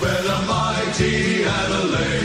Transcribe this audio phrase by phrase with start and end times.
[0.00, 2.15] where the mighty Adelaide.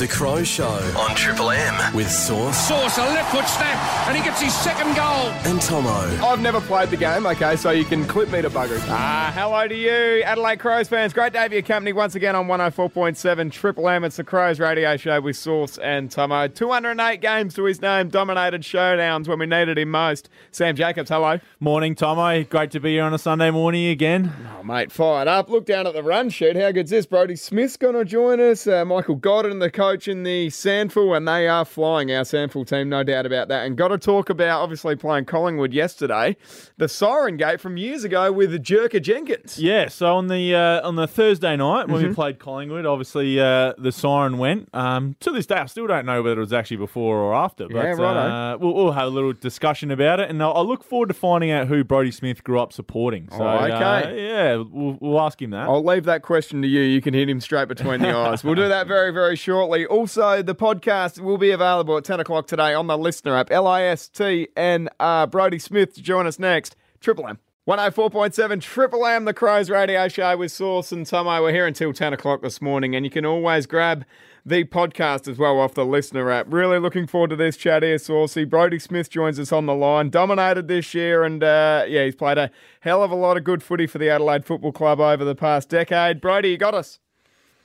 [0.00, 0.64] The Crow Show
[0.96, 4.96] on Triple M with Sauce Sauce, a left foot snap, and he gets his second
[4.96, 5.28] goal.
[5.44, 5.90] and Tomo.
[6.26, 8.80] I've never played the game, okay, so you can clip me to buggery.
[8.88, 11.12] Ah, hello to you, Adelaide Crows fans.
[11.12, 14.02] Great to have your company once again on 104.7 Triple M.
[14.04, 16.48] It's the Crows radio show with Sauce and Tomo.
[16.48, 20.30] 208 games to his name, dominated showdowns when we needed him most.
[20.50, 21.40] Sam Jacobs, hello.
[21.58, 22.42] Morning, Tomo.
[22.44, 24.32] Great to be here on a Sunday morning again.
[24.58, 25.50] Oh, mate, fired up.
[25.50, 26.56] Look down at the run sheet.
[26.56, 27.04] How good's this?
[27.04, 28.66] Brody Smith's going to join us.
[28.66, 32.88] Uh, Michael Godden, the coach in the SANFL, and they are flying, our SANFL team,
[32.88, 33.66] no doubt about that.
[33.66, 36.36] And got to talk about, obviously, playing Collingwood yesterday,
[36.76, 39.58] the siren gate from years ago with Jerker Jenkins.
[39.58, 42.08] Yeah, so on the uh, on the Thursday night when Mm-hmm.
[42.08, 44.68] we played Collingwood, obviously uh, the siren went.
[44.72, 47.66] Um, to this day, I still don't know whether it was actually before or after.
[47.68, 48.04] But Yeah, righto.
[48.04, 51.14] uh, we'll, we'll have a little discussion about it, and I'll, I look forward to
[51.14, 53.28] finding out who Brody Smith grew up supporting.
[53.30, 53.72] So, Oh, okay.
[53.74, 55.68] uh, yeah, we'll, we'll ask him that.
[55.68, 56.80] I'll leave that question to you.
[56.80, 58.42] You can hit him straight between the eyes.
[58.44, 59.79] We'll do that very, very shortly.
[59.86, 63.50] Also, the podcast will be available at 10 o'clock today on the LiSTNR app.
[63.50, 65.26] L I S T N R.
[65.26, 66.76] Brody Smith to join us next.
[67.00, 67.38] Triple M.
[67.68, 71.42] 104.7 Triple M, the Crows radio show with Sauce and Tomo.
[71.42, 74.04] We're here until 10 o'clock this morning, and you can always grab
[74.44, 76.46] the podcast as well off the LiSTNR app.
[76.48, 78.44] Really looking forward to this chat here, Saucy.
[78.44, 80.10] Brody Smith joins us on the line.
[80.10, 82.50] Dominated this year, and uh, yeah, he's played a
[82.80, 85.68] hell of a lot of good footy for the Adelaide Football Club over the past
[85.68, 86.20] decade.
[86.20, 86.98] Brody, you got us.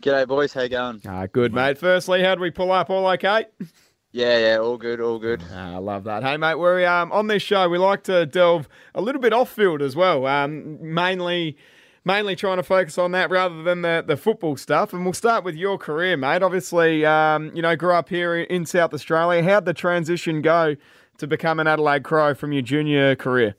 [0.05, 0.53] G'day, boys.
[0.53, 1.01] How you going?
[1.07, 1.79] Ah, good, mate.
[1.79, 2.91] Firstly, how do we pull up?
[2.91, 3.47] All okay?
[4.11, 5.41] Yeah, yeah, all good, all good.
[5.51, 6.21] Ah, I love that.
[6.21, 7.67] Hey, mate, we're um, on this show.
[7.67, 10.27] We like to delve a little bit off field as well.
[10.27, 11.57] Um, mainly,
[12.03, 14.93] mainly trying to focus on that rather than the, the football stuff.
[14.93, 16.43] And we'll start with your career, mate.
[16.43, 19.41] Obviously, um, you know, grew up here in South Australia.
[19.41, 20.75] How'd the transition go
[21.17, 23.55] to become an Adelaide Crow from your junior career?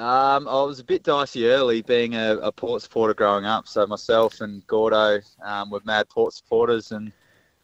[0.00, 3.68] Um, I was a bit dicey early, being a, a Port supporter growing up.
[3.68, 7.12] So myself and Gordo um, were mad Port supporters, and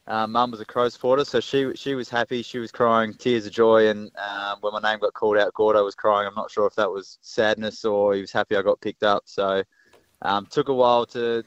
[0.07, 1.25] um, Mum was a Crow supporter.
[1.25, 2.43] So she she was happy.
[2.43, 5.83] She was crying tears of joy, and um, when my name got called out, Gordo
[5.83, 6.29] was crying.
[6.29, 9.23] I'm not sure if that was sadness or he was happy I got picked up.
[9.25, 9.63] So
[10.21, 11.43] um, took a while to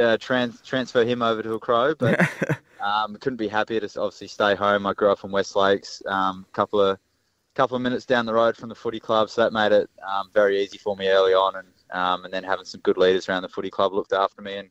[0.00, 2.18] uh, trans- transfer him over to a Crow, but
[2.80, 4.88] um, couldn't be happier to obviously stay home.
[4.88, 6.98] I grew up in West Lakes, um, couple of
[7.54, 10.30] couple of minutes down the road from the footy club, so that made it um,
[10.32, 13.42] very easy for me early on, and um, and then having some good leaders around
[13.42, 14.70] the footy club looked after me, and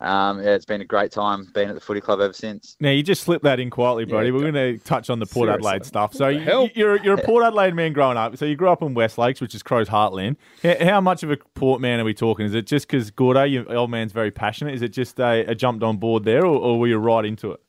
[0.00, 2.76] um, yeah, it's been a great time being at the footy club ever since.
[2.80, 4.28] Now you just slipped that in quietly, Brody.
[4.28, 5.68] Yeah, We're going to touch on the Port Seriously.
[5.68, 6.14] Adelaide stuff.
[6.14, 8.36] So you, you're you're a Port Adelaide man growing up.
[8.36, 10.36] So you grew up in West Lakes, which is Crow's heartland.
[10.62, 12.44] How, how much of a Port man are we talking?
[12.44, 14.74] Is it just because Gordo, your old man's very passionate?
[14.74, 17.52] Is it just a, a jumped on board there, or, or were you right into
[17.52, 17.60] it?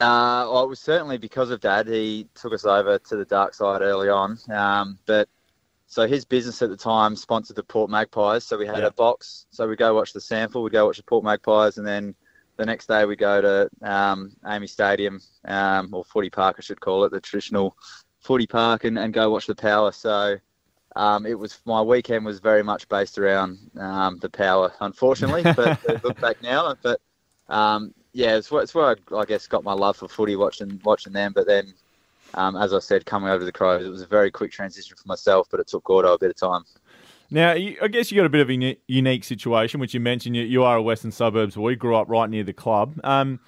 [0.00, 1.88] Uh, well, it was certainly because of Dad.
[1.88, 4.38] He took us over to the dark side early on.
[4.48, 5.28] Um, but
[5.86, 8.44] so his business at the time sponsored the Port Magpies.
[8.44, 8.86] So we had Yeah.
[8.86, 9.46] a box.
[9.50, 12.14] So we'd go watch the SANFL, we'd go watch the Port Magpies, and then
[12.58, 16.80] the next day we'd go to um, AAMI Stadium, um, or Footy Park, I should
[16.80, 17.76] call it, the traditional
[18.20, 19.90] footy park, and, and go watch the Power.
[19.90, 20.36] So
[20.94, 25.44] um, it was my weekend was very much based around um, the Power, unfortunately.
[25.56, 27.00] But look back now, but
[27.48, 30.80] um, yeah, it's where, it's where I, I guess got my love for footy watching
[30.84, 31.32] watching them.
[31.32, 31.72] But then,
[32.34, 34.96] um, as I said, coming over to the Crows, it was a very quick transition
[34.96, 36.64] for myself, but it took Gordo a bit of time.
[37.30, 40.34] Now, I guess you got a bit of a unique situation, which you mentioned.
[40.34, 42.98] You, you are a Western Suburbs boy, grew up right near the club.
[43.04, 43.38] Um,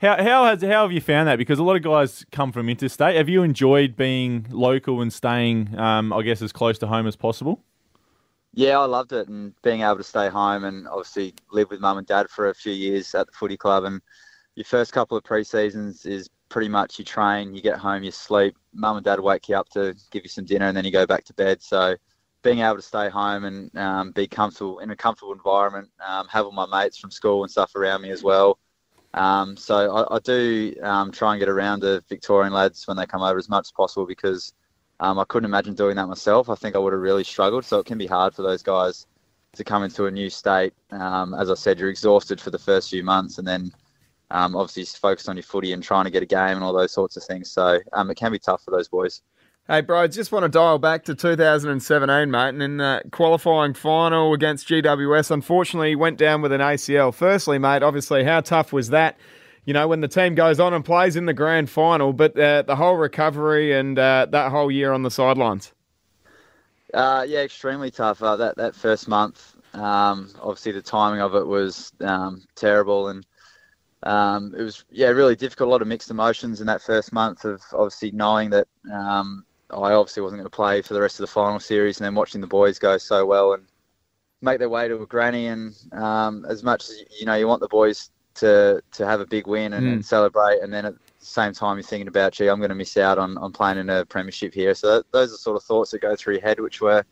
[0.00, 1.36] how how has how have you found that?
[1.36, 3.16] Because a lot of guys come from interstate.
[3.16, 7.16] Have you enjoyed being local and staying, um, I guess, as close to home as
[7.16, 7.64] possible?
[8.52, 11.98] Yeah, I loved it, and being able to stay home and obviously live with mum
[11.98, 13.84] and dad for a few years at the footy club.
[13.84, 14.00] And
[14.56, 18.10] your first couple of pre seasons is pretty much you train, you get home, you
[18.10, 18.56] sleep.
[18.74, 21.06] Mum and dad wake you up to give you some dinner, and then you go
[21.06, 21.62] back to bed.
[21.62, 21.94] So
[22.42, 26.44] being able to stay home and um, be comfortable in a comfortable environment, um, have
[26.46, 28.58] all my mates from school and stuff around me as well.
[29.14, 33.06] Um, so I, I do um, try and get around the Victorian lads when they
[33.06, 34.54] come over as much as possible because
[35.00, 36.48] um, I couldn't imagine doing that myself.
[36.48, 37.64] I think I would have really struggled.
[37.64, 39.06] So it can be hard for those guys
[39.54, 40.74] to come into a new state.
[40.90, 43.72] Um, as I said, you're exhausted for the first few months, and then
[44.30, 46.72] um, obviously just focused on your footy and trying to get a game and all
[46.72, 47.50] those sorts of things.
[47.50, 49.22] So um, it can be tough for those boys.
[49.66, 54.34] Hey, bro, just want to dial back to 2017, mate, and in that qualifying final
[54.34, 57.14] against GWS, unfortunately, went down with an ACL.
[57.14, 59.16] Firstly, mate, obviously, how tough was that?
[59.70, 62.62] You know, when the team goes on and plays in the grand final, but uh,
[62.62, 65.72] the whole recovery and uh, that whole year on the sidelines.
[66.92, 68.20] Uh, yeah, extremely tough.
[68.20, 73.24] Uh, that that first month, um, obviously the timing of it was um, terrible, and
[74.02, 75.68] um, it was yeah really difficult.
[75.68, 79.92] A lot of mixed emotions in that first month of obviously knowing that um, I
[79.92, 82.40] obviously wasn't going to play for the rest of the final series, and then watching
[82.40, 83.66] the boys go so well, and
[84.42, 85.46] make their way to a granny.
[85.46, 89.26] And um, as much as you know, you want the boys to to have a
[89.26, 92.48] big win and, and celebrate, and then at the same time you're thinking about, gee,
[92.48, 94.74] I'm going to miss out on, on playing in a premiership here.
[94.74, 97.04] So that, those are sort of thoughts that go through your head, which were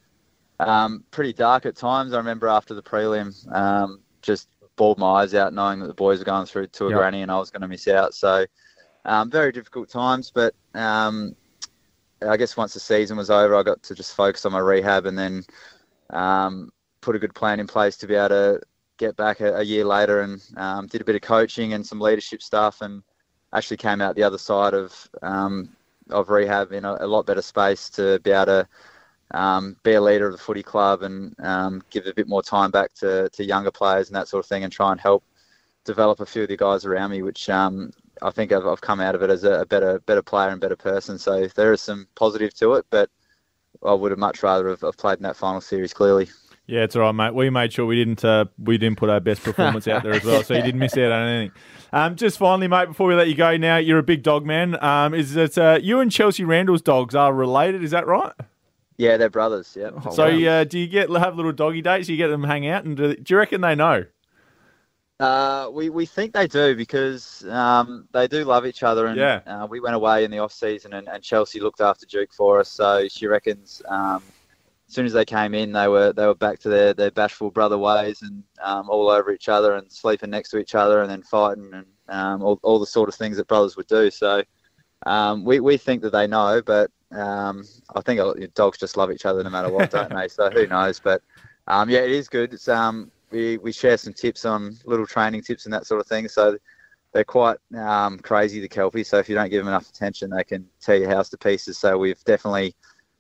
[0.60, 2.12] um, pretty dark at times.
[2.12, 6.19] I remember after the prelim, um, just bawled my eyes out knowing that the boys
[6.19, 6.98] were going through to a Yep.
[6.98, 8.14] granny and I was going to miss out.
[8.14, 8.46] So
[9.04, 11.34] um, very difficult times, but um,
[12.26, 15.06] I guess once the season was over, I got to just focus on my rehab
[15.06, 15.44] and then
[16.10, 16.70] um,
[17.00, 18.60] put a good plan in place to be able to
[18.99, 22.00] get back a, a year later and um, did a bit of coaching and some
[22.00, 23.03] leadership stuff and
[23.55, 25.71] actually came out the other side of um,
[26.11, 28.69] of rehab in a, a lot better space to be able to
[29.33, 32.71] um, be a leader of the footy club and um, give a bit more time
[32.71, 35.23] back to, to younger players and that sort of thing and try and help
[35.85, 37.91] develop a few of the guys around me, which um,
[38.23, 40.61] I think I've, I've come out of it as a, a better better player and
[40.61, 41.19] better person.
[41.19, 43.11] So there is some positive to it, but
[43.85, 46.29] I would have much rather have, have played in that final series clearly.
[46.69, 47.35] Yeah, it's all right, mate.
[47.35, 50.23] We made sure we didn't uh, we didn't put our best performance out there as
[50.23, 51.53] well, so you didn't miss out on anything.
[51.94, 54.81] Um, just finally, mate, before we let you go, now you're a big dog man.
[54.85, 57.82] Um, is it uh, you and Chelsea Randall's dogs are related?
[57.82, 58.32] Is that right?
[58.99, 59.79] Yeah, they're brothers.
[59.81, 59.99] Yeah.
[60.11, 62.06] so uh, do you get have little doggy dates?
[62.11, 64.05] You get them hang out, and do, do you reckon they know?
[65.21, 69.06] Uh, we, we think they do because um, they do love each other.
[69.06, 69.41] And Yeah.
[69.47, 72.61] uh, we went away in the off season, and, and Chelsea looked after Duke for
[72.61, 72.69] us.
[72.71, 74.23] So she reckons um,
[74.88, 77.50] as soon as they came in, they were they were back to their, their bashful
[77.50, 81.11] brother ways and um, all over each other and sleeping next to each other and
[81.11, 84.11] then fighting and um, all, all the sort of things that brothers would do.
[84.11, 84.43] So
[85.05, 87.64] um, we, we think that they know, but um,
[87.94, 88.20] I think
[88.55, 90.29] dogs just love each other no matter what, don't they?
[90.29, 91.00] So who knows?
[91.00, 91.20] But
[91.67, 92.55] um, yeah, it is good.
[92.55, 96.06] It's um, we, we share some tips on little training tips and that sort of
[96.06, 96.29] thing.
[96.29, 96.56] So
[97.12, 99.08] they're quite um, crazy, the Kelpies.
[99.08, 101.79] So if you don't give them enough attention, they can tear your house to pieces.
[101.79, 102.75] So we've definitely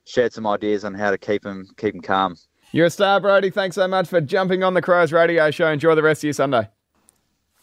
[0.08, 2.36] shared some ideas on how to keep them keep them calm.
[2.72, 3.50] You're a star, Brody.
[3.50, 5.70] Thanks so much for jumping on the Crows radio show.
[5.70, 6.68] Enjoy the rest of your Sunday.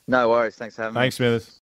[0.07, 0.55] No worries.
[0.55, 1.01] Thanks for having me.
[1.01, 1.61] Thanks, Smithers.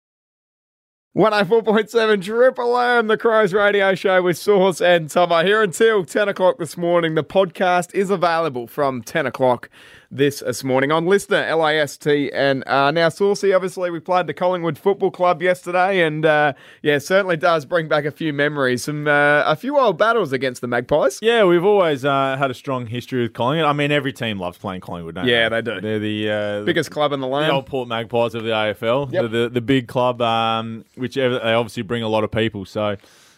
[1.16, 6.60] 104.7 Triple M, the Crows radio show with Sauce and Tomo here until 10 o'clock
[6.60, 7.16] this morning.
[7.16, 9.70] The podcast is available from 10 o'clock
[10.10, 13.54] this this morning on LiSTNR, L-I-S-T, and uh, now Saucy.
[13.54, 18.06] Obviously, we played the Collingwood Football Club yesterday, and uh, yeah, certainly does bring back
[18.06, 21.20] a few memories, some uh, a few old battles against the Magpies.
[21.22, 23.66] Yeah, we've always uh, had a strong history with Collingwood.
[23.70, 25.32] I mean, every team loves playing Collingwood, don't they?
[25.32, 25.62] Yeah, they?
[25.62, 25.82] do.
[25.82, 27.50] They're the uh, Biggest club in the land.
[27.50, 29.24] the old Port Magpies of the AFL, Yep.
[29.24, 32.66] the, the the big club, um, which they obviously bring a lot of people.
[32.66, 32.96] So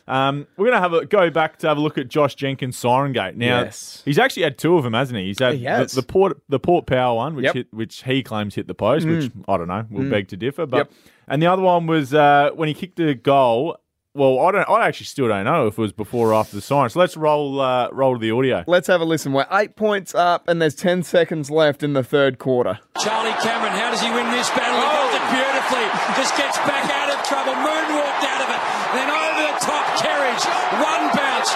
[0.10, 3.14] um, we're gonna have a go back to have a look at Josh Jenkins' Siren
[3.14, 3.36] Gate.
[3.38, 4.02] Now Yes.
[4.04, 5.26] he's actually had two of them, hasn't he?
[5.28, 5.64] He's had He.
[5.66, 7.54] The, the Port the Port Power one, which Yep.
[7.54, 7.58] Mm.
[7.58, 9.86] hit, which he claims hit the post, which I don't know.
[9.90, 10.92] We'll beg to differ, but Yep.
[11.28, 13.78] and the other one was uh, when he kicked the goal.
[14.16, 14.68] Well, I don't.
[14.68, 16.90] I actually still don't know if it was before or after the siren.
[16.90, 18.64] So let's roll uh, roll the audio.
[18.66, 19.34] Let's have a listen.
[19.34, 22.80] We're eight points up, and there's 10 seconds left in the third quarter.
[22.98, 24.82] Charlie Cameron, how does he win this battle?
[24.82, 25.86] He does it beautifully.
[26.18, 27.54] Just gets back out of trouble.
[27.54, 28.62] Moonwalked out of it.
[28.98, 30.44] Then over the top, Kerridge.
[30.82, 31.54] One bounce.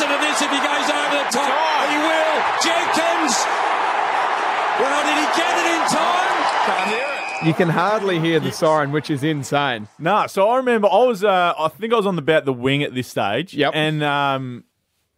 [0.00, 1.90] Listen to this if he goes over the top.
[1.90, 2.36] He will.
[2.64, 3.36] Jenkins.
[4.80, 6.40] Well, did he get it in time?
[6.64, 7.46] Can't hear it.
[7.46, 9.88] You can hardly hear the siren, which is insane.
[9.98, 12.52] No, so I remember I was, uh, I think I was on the about the
[12.54, 13.52] wing at this stage.
[13.52, 13.72] Yep.
[13.74, 14.64] And um,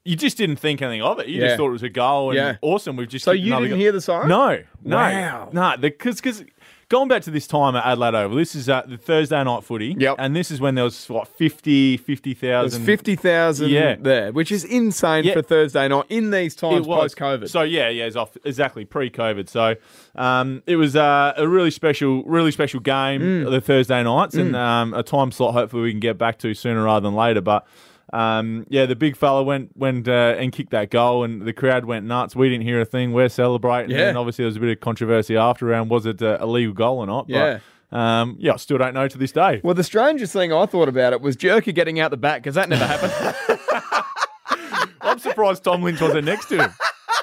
[0.05, 1.29] you just didn't think anything of it.
[1.29, 1.46] You Yeah.
[1.46, 2.56] just thought it was a goal and Yeah.
[2.61, 2.96] awesome.
[2.96, 3.82] We've just So hit you another didn't goal.
[3.82, 4.29] hear the siren?
[4.29, 5.49] No, no, Wow.
[5.52, 5.76] no.
[5.79, 6.43] Because because
[6.92, 9.96] going back to this time at Adelaide Oval, this is uh, the Thursday night footy.
[9.98, 10.17] Yep.
[10.19, 12.84] And this is when there was what 50, There's 50,000.
[12.84, 13.96] 50,000 Yeah.
[13.98, 15.32] there, which is insane Yeah.
[15.32, 17.48] for Thursday night in these times post COVID.
[17.48, 19.48] So yeah, yeah, it's off exactly pre-COVID.
[19.48, 19.74] So
[20.14, 23.50] um, it was uh, a really special, really special game Mm.
[23.50, 25.55] the Thursday nights, and um, a time slot.
[25.55, 27.40] Hopefully, we can get back to sooner rather than later.
[27.40, 27.67] But
[28.12, 31.84] um, yeah, the big fella went went uh, and kicked that goal, and the crowd
[31.84, 32.34] went nuts.
[32.36, 33.12] We didn't hear a thing.
[33.12, 34.08] We're celebrating, Yeah.
[34.08, 36.74] and obviously there was a bit of controversy after around was it uh, a legal
[36.74, 37.28] goal or not?
[37.28, 37.60] Yeah.
[37.90, 39.60] But, um, yeah, I still don't know to this day.
[39.62, 42.54] well, the strangest thing I thought about it was Jerker getting out the back because
[42.54, 43.34] that never happened.
[45.02, 46.70] I'm surprised Tom Lynch wasn't next to him.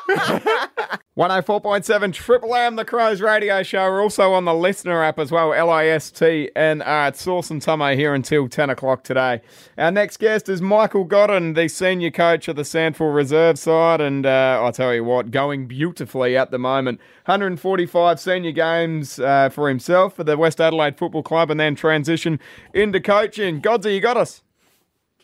[1.17, 3.89] 104.7 Triple M, the Crows radio show.
[3.89, 7.09] We're also on the LiSTNR app as well, L I S T N R.
[7.09, 9.41] It's Sauce and Tomo here until 10 o'clock today.
[9.77, 14.01] Our next guest is Michael Godden, the senior coach of the SANFL Reserve side.
[14.01, 16.99] And uh, I'll tell you what, going beautifully at the moment.
[17.25, 22.39] 145 senior games uh, for himself for the West Adelaide Football Club and then transition
[22.73, 23.59] into coaching.
[23.59, 24.41] Godsy, you got us.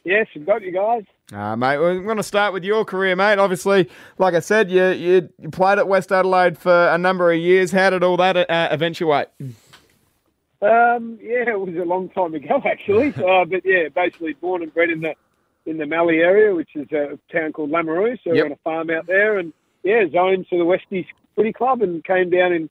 [0.03, 1.03] Yes, I've got you guys.
[1.33, 3.39] Uh, mate, we're going to start with your career, mate.
[3.39, 3.89] Obviously,
[4.19, 7.71] like I said, you, you you played at West Adelaide for a number of years.
[7.71, 9.27] How did all that uh, eventuate?
[10.61, 13.07] Um, yeah, it was a long time ago actually.
[13.15, 15.15] uh, but yeah, basically born and bred in the
[15.65, 18.17] in the Mallee area, which is a town called Lameroo.
[18.23, 18.35] So Yep.
[18.35, 19.51] we're on a farm out there, and
[19.83, 22.69] yeah, zoned to the Westies Footy Club and came down in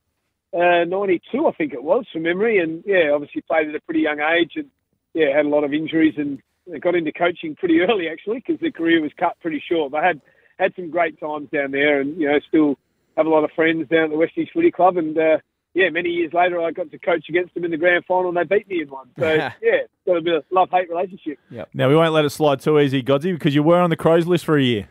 [0.55, 2.59] uh, 92, I think it was, from memory.
[2.59, 4.71] And yeah, obviously played at a pretty young age and
[5.13, 6.41] yeah, had a lot of injuries and
[6.81, 9.93] got into coaching pretty early actually because their career was cut pretty short.
[9.93, 10.21] They had
[10.59, 12.77] had some great times down there and you know still
[13.17, 15.17] have a lot of friends down at the Westies Footy Club and.
[15.17, 15.39] Uh,
[15.77, 18.37] yeah, many years later, I got to coach against them in the grand final, and
[18.37, 19.09] they beat me in one.
[19.19, 19.51] So yeah,
[20.07, 21.39] got a bit of love hate relationship.
[21.75, 24.25] Now we won't let it slide too easy, Godsey, because you were on the Crows
[24.29, 24.89] list for a year.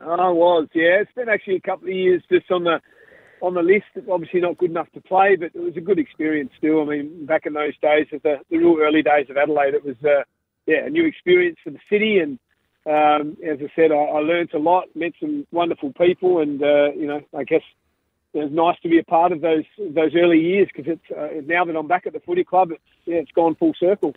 [0.00, 1.00] I was, yeah.
[1.00, 2.80] It's been actually a couple of years just on the
[3.40, 3.84] on the list.
[4.10, 6.82] Obviously not good enough to play, but it was a good experience still.
[6.82, 9.84] I mean, back in those days, at the, the real early days of Adelaide, it
[9.84, 10.22] was uh,
[10.66, 12.18] yeah a new experience for the city.
[12.18, 12.38] And
[12.86, 16.92] um, as I said, I, I learned a lot, met some wonderful people, and uh,
[16.92, 17.62] you know, I guess
[18.34, 21.40] it was nice to be a part of those those early years because it's uh,
[21.46, 24.14] now that I'm back at the footy club, it's yeah, it's gone full circle.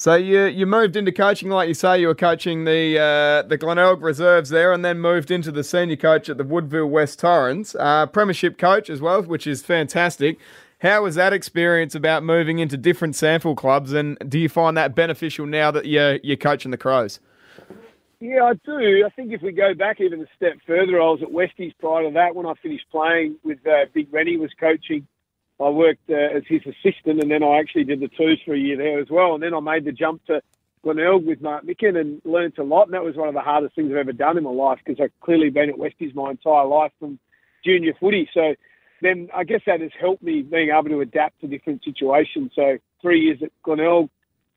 [0.00, 3.58] So you you moved into coaching, like you say, you were coaching the uh, the
[3.58, 7.74] Glenelg reserves there, and then moved into the senior coach at the Woodville West Torrens,
[7.74, 10.38] uh, premiership coach as well, which is fantastic.
[10.80, 14.94] How was that experience about moving into different SANFL clubs, and do you find that
[14.94, 17.18] beneficial now that you're you're coaching the Crows?
[18.20, 19.04] Yeah, I do.
[19.04, 22.04] I think if we go back even a step further, I was at Westies prior
[22.04, 25.06] to that when I finished playing with uh, Big Rennie was coaching.
[25.60, 28.58] I worked uh, as his assistant, and then I actually did the twos for a
[28.58, 29.34] year there as well.
[29.34, 30.40] And then I made the jump to
[30.84, 32.84] Glenelg with Mark Mickan and learnt a lot.
[32.84, 35.00] And that was one of the hardest things I've ever done in my life because
[35.02, 37.18] I've clearly been at Westies my entire life from
[37.64, 38.28] junior footy.
[38.32, 38.54] So
[39.00, 42.52] then I guess that has helped me being able to adapt to different situations.
[42.54, 44.10] So three years at Glenelg,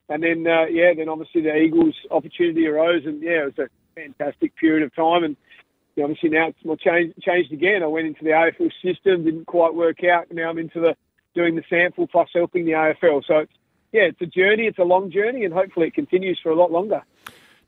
[0.09, 3.99] and then uh, yeah, then obviously the Eagles opportunity arose, and yeah, it was a
[3.99, 5.23] fantastic period of time.
[5.23, 5.37] And
[5.95, 7.83] you know, obviously now it's more changed, changed again.
[7.83, 10.31] I went into the AFL system, didn't quite work out.
[10.31, 10.95] Now I'm into the
[11.33, 13.23] doing the SANFL plus helping the AFL.
[13.25, 13.53] So it's
[13.91, 14.67] yeah, it's a journey.
[14.67, 17.03] It's a long journey, and hopefully it continues for a lot longer.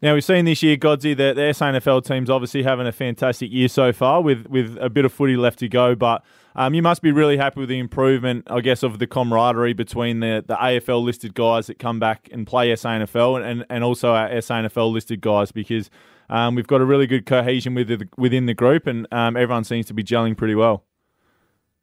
[0.03, 3.69] Now we've seen this year, Godsey, that the SANFL team's obviously having a fantastic year
[3.69, 5.95] so far, with with a bit of footy left to go.
[5.95, 6.25] But
[6.57, 10.19] um, you must be really happy with the improvement, I guess, of the camaraderie between
[10.19, 14.27] the, the AFL listed guys that come back and play SANFL, and, and also our
[14.27, 15.89] SANFL listed guys, because
[16.29, 19.63] um, we've got a really good cohesion with the, within the group, and um, everyone
[19.63, 20.83] seems to be gelling pretty well.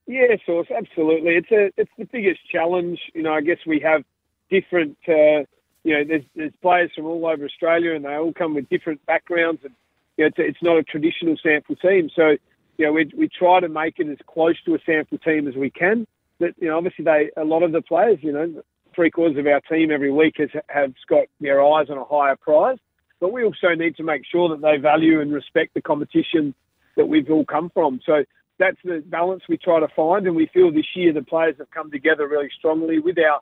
[0.06, 1.36] Yeah, Sauce, absolutely.
[1.36, 3.00] It's a it's the biggest challenge.
[3.14, 4.02] You know, I guess we have
[4.50, 4.98] different.
[5.08, 5.44] Uh,
[5.84, 9.04] you know, there's there's players from all over Australia, and they all come with different
[9.06, 9.74] backgrounds, and
[10.16, 12.10] you know, it's, it's not a traditional SANFL team.
[12.14, 12.36] So,
[12.76, 15.54] you know, we we try to make it as close to a SANFL team as
[15.54, 16.06] we can.
[16.38, 18.62] But you know, obviously, they a lot of the players, you know,
[18.94, 22.36] three quarters of our team every week has have got their eyes on a higher
[22.36, 22.78] prize.
[23.20, 26.54] But we also need to make sure that they value and respect the competition
[26.96, 28.00] that we've all come from.
[28.04, 28.24] So
[28.58, 31.70] that's the balance we try to find, and we feel this year the players have
[31.70, 33.40] come together really strongly with our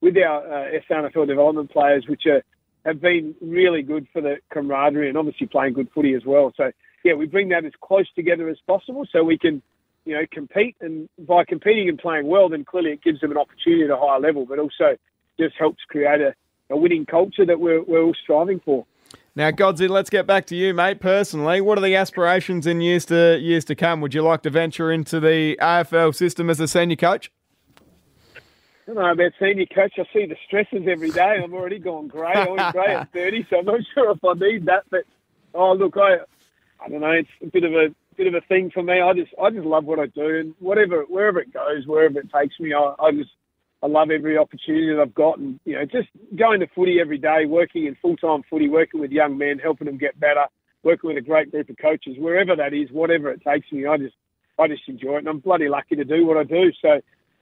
[0.00, 2.42] with our uh, SANFL development players, which are,
[2.84, 6.52] have been really good for the camaraderie and obviously playing good footy as well.
[6.56, 6.72] So
[7.04, 9.62] yeah, we bring that as close together as possible so we can,
[10.04, 10.76] you know, compete.
[10.80, 13.96] And by competing and playing well, then clearly it gives them an opportunity at a
[13.96, 14.96] higher level, but also
[15.38, 16.34] just helps create a,
[16.70, 18.86] a winning culture that we're, we're all striving for.
[19.36, 21.00] Now, Godsey, let's get back to you, mate.
[21.00, 24.00] Personally, what are the aspirations in years to years to come?
[24.00, 27.30] Would you like to venture into the AFL system as a senior coach?
[28.90, 29.92] I don't know about senior coach.
[29.98, 31.38] I see the stresses every day.
[31.40, 32.32] I'm already gone grey.
[32.32, 34.82] I went grey at 30, so I'm not sure if I need that.
[34.90, 35.04] But
[35.54, 36.16] oh, look, I
[36.84, 37.12] I don't know.
[37.12, 39.00] It's a bit of a bit of a thing for me.
[39.00, 42.32] I just I just love what I do, and whatever wherever it goes, wherever it
[42.32, 43.30] takes me, I, I just
[43.80, 47.18] I love every opportunity that I've got, and you know, just going to footy every
[47.18, 50.46] day, working in full time footy, working with young men, helping them get better,
[50.82, 53.98] working with a great group of coaches, wherever that is, whatever it takes me, I
[53.98, 54.16] just
[54.58, 56.72] I just enjoy it, and I'm bloody lucky to do what I do.
[56.82, 57.00] So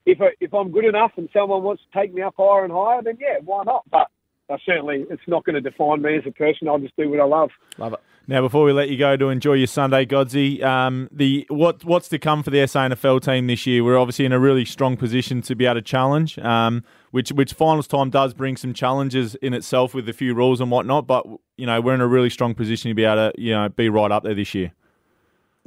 [0.09, 2.73] if I, if I'm good enough and someone wants to take me up higher and
[2.73, 3.85] higher, then yeah, why not?
[3.91, 4.09] But
[4.49, 6.67] uh, certainly, it's not going to define me as a person.
[6.67, 7.51] I'll just do what I love.
[7.77, 8.01] Love it.
[8.27, 12.09] Now, before we let you go to enjoy your Sunday, Godsey, um, the what what's
[12.09, 13.85] to come for the SANFL team this year?
[13.85, 17.53] We're obviously in a really strong position to be able to challenge, um, which which
[17.53, 21.07] finals time does bring some challenges in itself with a few rules and whatnot.
[21.07, 23.69] But you know, we're in a really strong position to be able to you know
[23.69, 24.73] be right up there this year.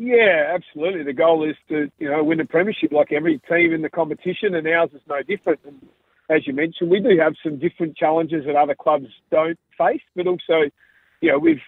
[0.03, 1.03] Yeah, absolutely.
[1.03, 4.55] The goal is to you know win a premiership like every team in the competition,
[4.55, 5.59] and ours is no different.
[5.63, 5.77] And
[6.27, 10.25] as you mentioned, we do have some different challenges that other clubs don't face, but
[10.25, 10.71] also,
[11.21, 11.61] you know, we've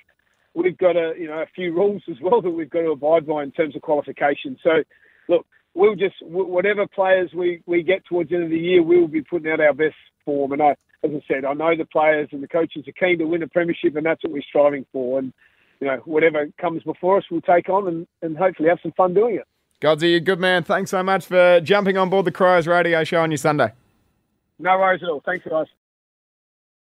[0.56, 3.28] we've got a you know a few rules as well that we've got to abide
[3.28, 4.58] by in terms of qualification.
[4.64, 4.82] So,
[5.30, 9.00] look, we'll just whatever players we we get towards the end of the year, we
[9.00, 9.94] will be putting out our best
[10.26, 10.54] form.
[10.54, 10.72] And I,
[11.04, 13.48] as I said, I know the players and the coaches are keen to win a
[13.48, 15.20] premiership, and that's what we're striving for.
[15.20, 15.34] And
[15.80, 19.14] you know, whatever comes before us, we'll take on and, and hopefully have some fun
[19.14, 19.48] doing it.
[19.82, 20.64] Godsey, you good man.
[20.64, 23.74] Thanks so much for jumping on board the Crows radio show on your Sunday.
[24.60, 25.22] No worries at all.
[25.26, 25.68] Thanks, guys.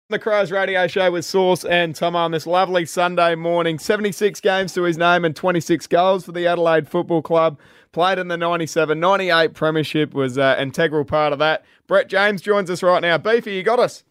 [0.09, 3.77] The Crows Radio Show with Sauce and Tom on this lovely Sunday morning.
[3.77, 7.59] 76 games to his name and 26 goals for the Adelaide Football Club.
[7.91, 11.65] Played in the 97 98 Premiership, was an integral part of that.
[11.87, 13.17] Brett James joins us right now.
[13.17, 14.05] Beefy, you got us?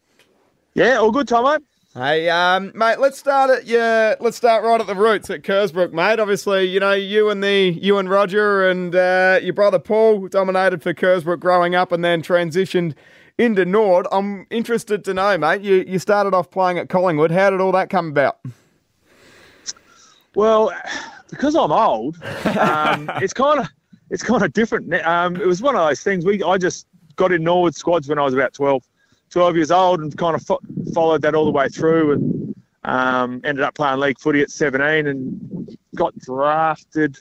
[0.75, 1.61] Yeah, all good, Tomo.
[1.97, 5.95] Hey, um, mate, let's start at your, let's start right at the roots at Kersbrook,
[5.95, 6.21] mate.
[6.21, 10.83] Obviously, you know, you and the you and Roger and uh, your brother Paul dominated
[10.83, 12.93] for Kersbrook growing up and then transitioned
[13.39, 14.07] into Nord.
[14.13, 15.63] I'm interested to know, mate.
[15.63, 17.31] You you started off playing at Collingwood.
[17.31, 18.41] How did all that come about?
[20.35, 20.75] Well,
[21.31, 22.23] because I'm old,
[22.59, 23.69] um, it's kind of
[24.11, 24.93] it's kind of different.
[25.07, 26.27] Um, it was one of those things.
[26.27, 28.87] We I just got in Norwood squads when I was about 12,
[29.31, 30.61] 12 years old, and kind of fo-
[30.95, 32.55] followed that all the way through, and
[32.85, 37.19] um, ended up playing league footy at 17, and got drafted.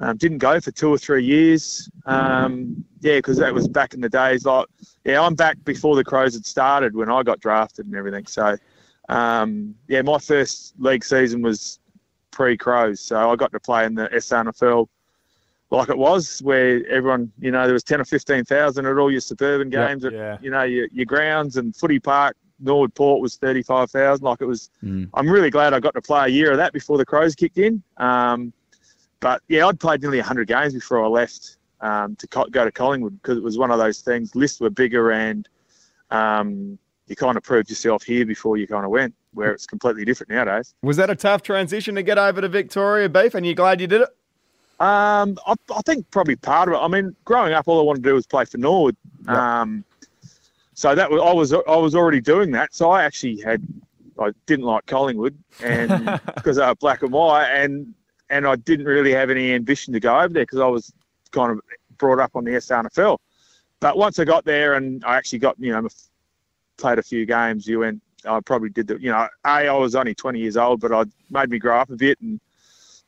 [0.00, 1.90] Um, didn't go for two or three years.
[2.06, 4.44] Um, yeah, because that was back in the days.
[4.44, 4.66] Like,
[5.04, 8.26] yeah, I'm back before the Crows had started when I got drafted and everything.
[8.26, 8.56] So,
[9.08, 11.80] um, yeah, my first league season was
[12.30, 14.86] pre-Crows, so I got to play in the SANFL
[15.70, 19.10] like it was, where everyone, you know, there was ten or fifteen thousand at all
[19.10, 20.36] your suburban games, Yep, at, yeah.
[20.40, 22.36] you know, your, your grounds and footy park.
[22.60, 24.24] Norwood Port was thirty-five thousand.
[24.24, 24.70] Like it was.
[24.82, 27.58] I'm really glad I got to play a year of that before the Crows kicked
[27.58, 27.82] in.
[27.98, 28.52] Um,
[29.20, 32.72] but yeah, I'd played nearly 100 games before I left um, to co- go to
[32.72, 34.34] Collingwood because it was one of those things.
[34.34, 35.48] Lists were bigger, and
[36.10, 39.14] um, you kind of proved yourself here before you kind of went.
[39.34, 40.74] Where it's completely different nowadays.
[40.82, 43.34] Was that a tough transition to get over to Victoria, Beef?
[43.34, 44.08] And you glad you did it?
[44.80, 46.78] Um, I, I think probably part of it.
[46.78, 48.96] I mean, growing up, all I wanted to do was play for Norwood.
[49.26, 49.84] Um,
[50.74, 52.72] so that was I was I was already doing that.
[52.72, 53.66] So I actually had
[54.20, 57.92] I didn't like Collingwood and because they were black and white, and
[58.30, 60.92] and I didn't really have any ambition to go over there because I was
[61.32, 61.60] kind of
[61.98, 63.18] brought up on the SANFL.
[63.80, 65.88] But once I got there and I actually got you know
[66.76, 68.00] played a few games, you went.
[68.24, 71.04] I probably did the you know a I was only 20 years old, but I
[71.30, 72.40] made me grow up a bit and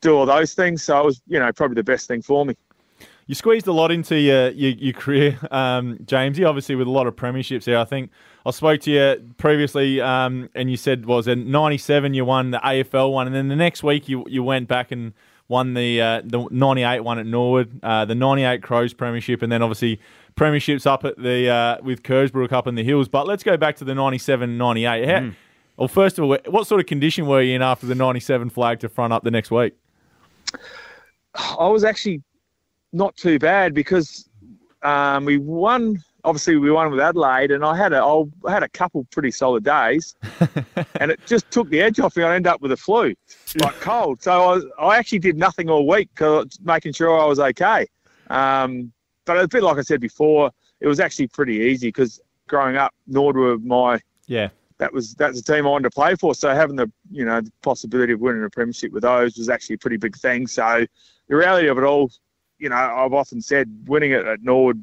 [0.01, 0.83] do all those things.
[0.83, 2.55] So it was you know probably the best thing for me.
[3.27, 6.47] You squeezed a lot into your your, your career, um, Jamesy.
[6.47, 7.79] Obviously, with a lot of premierships here.
[7.79, 8.11] I think
[8.45, 12.59] I spoke to you previously, um, and you said was in '97 you won the
[12.59, 15.13] AFL one, and then the next week you you went back and
[15.51, 19.63] won the uh, the '98 one at Norwood, uh, the '98 Crows premiership, and then
[19.63, 20.01] obviously
[20.37, 23.09] premierships up at the uh, with Kersbrook up in the hills.
[23.09, 25.09] But let's go back to the '97 '98.
[25.09, 25.31] How,
[25.77, 28.81] Well, first of all, what sort of condition were you in after the '97 flag
[28.81, 29.75] to front up the next week?
[31.35, 32.23] I was actually
[32.93, 34.29] not too bad because
[34.83, 36.03] um, we won.
[36.23, 38.03] Obviously, we won with Adelaide, and I had a
[38.47, 40.17] I had a couple pretty solid days,
[41.01, 42.25] and it just took the edge off me.
[42.25, 43.15] I ended up with a flu,
[43.61, 44.23] like cold.
[44.23, 46.11] So I, was, I actually did nothing all week,
[46.63, 47.87] making sure I was okay.
[48.29, 48.93] Um,
[49.25, 52.93] but a bit like I said before, it was actually pretty easy because growing up,
[53.07, 54.49] Nord were my Yeah,
[54.81, 56.35] that was that's the team I wanted to play for.
[56.35, 59.75] So having the you know the possibility of winning a premiership with those was actually
[59.75, 60.47] a pretty big thing.
[60.47, 60.87] So
[61.29, 62.11] the reality of it all,
[62.59, 64.83] you know, I've often said winning it at Nord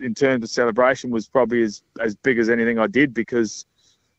[0.00, 3.66] in terms of celebration was probably as as big as anything I did because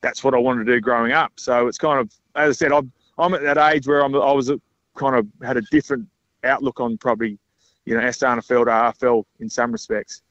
[0.02, 1.34] that's what I wanted to do growing up.
[1.38, 4.32] So it's kind of as I said, I'm I'm at that age where I'm I
[4.32, 4.62] was a,
[4.96, 6.08] kind of had a different
[6.44, 7.40] outlook on probably
[7.86, 10.22] you know to RFL in some respects.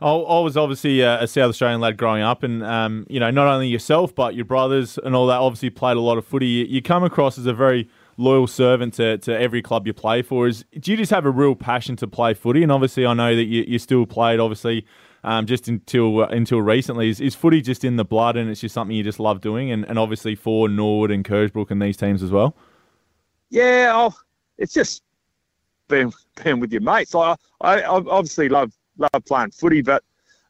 [0.00, 3.66] I, was obviously a, South Australian lad growing up, and um, you know, not only
[3.66, 5.38] yourself but your brothers and all that.
[5.38, 6.46] Obviously, played a lot of footy.
[6.46, 10.46] You, come across as a very loyal servant to, to every club you play for.
[10.46, 12.62] Is do you just have a real passion to play footy?
[12.62, 14.38] And obviously, I know that you, you still played.
[14.38, 14.86] Obviously,
[15.24, 18.60] um, just until uh, until recently, is, is footy just in the blood, and it's
[18.60, 19.72] just something you just love doing?
[19.72, 22.54] And, and obviously for Norwood and Kersbrook and these teams as well.
[23.50, 24.16] Yeah, I'll,
[24.58, 25.02] it's just
[25.88, 26.12] being
[26.44, 27.16] being with your mates.
[27.16, 30.02] I, I I obviously love love playing footy, but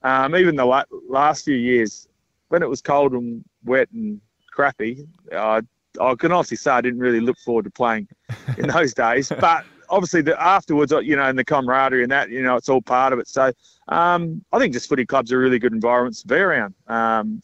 [0.03, 2.09] um, even the la- last few years,
[2.49, 5.63] when it was cold and wet and crappy, I
[6.01, 8.09] I can honestly say I didn't really look forward to playing
[8.57, 9.33] in those days.
[9.41, 12.83] But obviously, the afterwards, you know, and the camaraderie and that, you know, it's all
[12.83, 13.29] part of it.
[13.29, 13.53] So
[13.89, 16.75] um, I think just footy clubs are really good environments to be around.
[16.87, 17.41] Um,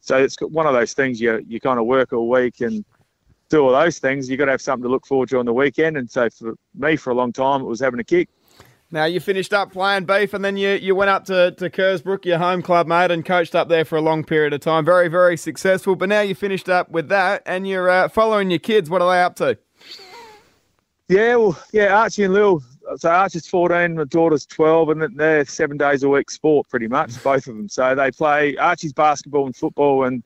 [0.00, 2.84] so it's one of those things you you kind of work all week and
[3.48, 5.52] do all those things, you've got to have something to look forward to on the
[5.52, 5.96] weekend.
[5.96, 8.28] And so for me, for a long time, it was having a kick.
[8.90, 12.24] Now you finished up playing beef, and then you, you went up to, to Kersbrook,
[12.24, 14.86] your home club, mate, and coached up there for a long period of time.
[14.86, 15.94] Very, very successful.
[15.94, 18.88] But now you finished up with that, and you're uh, following your kids.
[18.88, 19.58] What are they up to?
[21.08, 22.62] Yeah, well, yeah, Archie and Lil.
[22.96, 27.22] So Archie's 14, my daughter's 12, and they're seven days a week sport pretty much,
[27.22, 27.68] both of them.
[27.68, 30.22] So they play Archie's basketball and football, and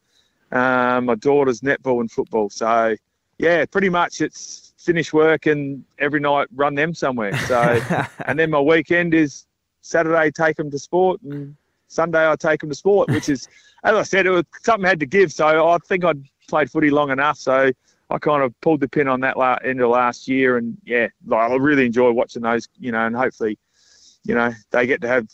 [0.53, 2.49] um, my daughter's netball and football.
[2.51, 2.95] So
[3.39, 7.37] yeah, pretty much it's finish work and every night run them somewhere.
[7.47, 7.81] So
[8.27, 9.47] and then my weekend is
[9.81, 11.57] Saturday take them to sport and
[11.93, 13.49] Sunday I take them to sport, which is,
[13.85, 15.31] as I said, it was something I had to give.
[15.31, 17.39] So I think I'd played footy long enough.
[17.39, 17.71] So
[18.11, 21.09] I kind of pulled the pin on that la- end of last year, and yeah,
[21.27, 23.59] like, I really enjoy watching those, you know, and hopefully,
[24.25, 25.29] you know, they get to have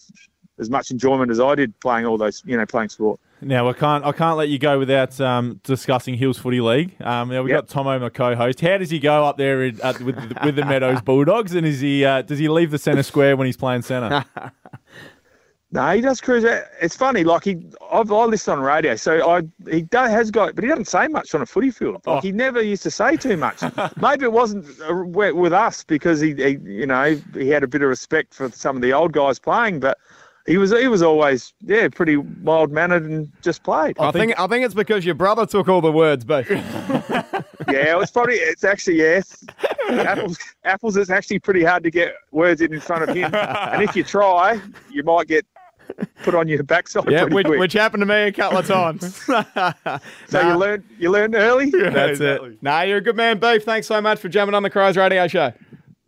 [0.59, 3.21] as much enjoyment as I did playing all those, you know, playing sport.
[3.41, 6.97] Now I can't I can't let you go without um, discussing Hills Footy League.
[7.01, 7.67] Um, now we've Yep.
[7.67, 8.61] got Tomo, my co-host.
[8.61, 11.55] How does he go up there in, at, with the, with the Meadows Bulldogs?
[11.55, 14.25] And is he uh, does he leave the centre square when he's playing centre?
[15.71, 16.47] No, he does cruise.
[16.47, 16.63] out.
[16.81, 17.59] It's funny, like he,
[17.93, 21.09] I've, I listen on radio, so I he do, has got, but he doesn't say
[21.09, 21.97] much on a footy field.
[21.97, 22.21] Like Oh.
[22.23, 23.61] he never used to say too much.
[24.01, 27.69] Maybe it wasn't uh, with with us because he, he, you know, he had a
[27.69, 29.99] bit of respect for some of the old guys playing, but
[30.49, 33.97] he was he was always yeah pretty mild mannered and just played.
[33.99, 36.47] I think I think it's because your brother took all the words, but
[37.71, 39.45] Yeah, it's probably it's actually yes.
[39.91, 43.83] Apples apples is actually pretty hard to get words in in front of him, and
[43.83, 45.45] if you try, you might get
[46.23, 47.11] put on your backside.
[47.11, 47.59] yeah, which, quick.
[47.59, 49.15] which happened to me a couple of times.
[50.29, 51.71] so you learn you learn early.
[51.71, 52.63] That's it.
[52.63, 53.65] Nah, you're a good man, Beef.
[53.65, 55.53] Thanks so much for jumping on the Crows Radio Show.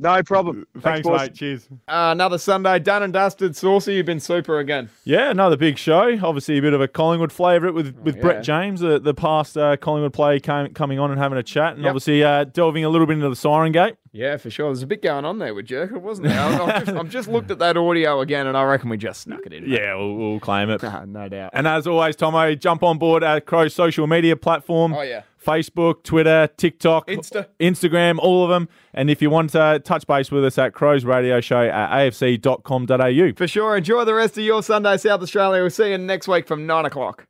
[0.02, 0.66] No problem.
[0.80, 1.20] Thanks, boys.
[1.20, 1.34] mate.
[1.34, 1.68] Cheers.
[1.86, 3.54] Uh, another Sunday done and dusted.
[3.54, 4.88] Saucy, you've been super again.
[5.04, 6.18] Yeah, another big show.
[6.22, 8.22] Obviously, a bit of a Collingwood favourite with, with yeah.
[8.22, 11.74] Brett James, the, the past uh, Collingwood player came, coming on and having a chat,
[11.74, 11.90] and Yep.
[11.90, 13.96] obviously uh, delving a little bit into the Siren Gate.
[14.12, 14.68] Yeah, for sure.
[14.68, 16.40] There's a bit going on there with Jerker, wasn't there?
[16.40, 19.20] I- I've just, I've just looked at that audio again, and I reckon we just
[19.20, 19.68] snuck it in.
[19.68, 19.78] mate.
[19.80, 20.82] Yeah, we'll, we'll claim it.
[21.06, 21.50] No doubt.
[21.52, 24.94] And as always, Tomo, jump on board at Crow's social media platform.
[24.94, 25.22] Oh, yeah.
[25.44, 27.46] Facebook, Twitter, TikTok, Insta.
[27.58, 28.68] Instagram, all of them.
[28.94, 33.32] And if you want to touch base with us at Crow's Radio Show at afc.com.au.
[33.36, 33.76] For sure.
[33.76, 35.62] Enjoy the rest of your Sunday, South Australia.
[35.62, 37.26] We'll see you next week from 9 o'clock.